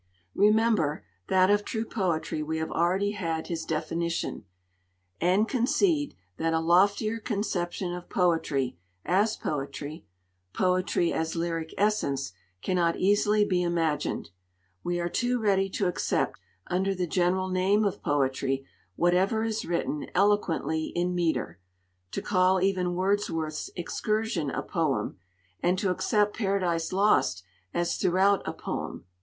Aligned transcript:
Remember, 0.33 1.05
that 1.27 1.51
of 1.51 1.63
true 1.63 1.85
poetry 1.85 2.41
we 2.41 2.57
have 2.57 2.71
already 2.71 3.11
had 3.11 3.45
his 3.45 3.65
definition; 3.65 4.45
and 5.19 5.47
concede, 5.47 6.15
that 6.37 6.55
a 6.55 6.59
loftier 6.59 7.19
conception 7.19 7.93
of 7.93 8.09
poetry 8.09 8.79
as 9.05 9.37
poetry, 9.37 10.07
poetry 10.53 11.13
as 11.13 11.35
lyric 11.35 11.71
essence, 11.77 12.33
cannot 12.63 12.95
easily 12.95 13.45
be 13.45 13.61
imagined. 13.61 14.31
We 14.83 14.99
are 14.99 15.07
too 15.07 15.37
ready 15.39 15.69
to 15.69 15.85
accept, 15.85 16.39
under 16.65 16.95
the 16.95 17.05
general 17.05 17.49
name 17.49 17.85
of 17.85 18.01
poetry, 18.01 18.65
whatever 18.95 19.43
is 19.43 19.65
written 19.65 20.07
eloquently 20.15 20.85
in 20.95 21.13
metre; 21.13 21.59
to 22.09 22.23
call 22.23 22.59
even 22.59 22.95
Wordsworth's 22.95 23.69
Excursion 23.75 24.49
a 24.49 24.63
poem, 24.63 25.19
and 25.59 25.77
to 25.77 25.91
accept 25.91 26.35
Paradise 26.37 26.91
Lost 26.91 27.43
as 27.71 27.97
throughout 27.97 28.41
a 28.47 28.51
poem. 28.53 29.05